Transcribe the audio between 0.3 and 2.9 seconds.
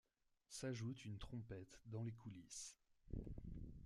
S'ajoute une trompette dans les coulisses.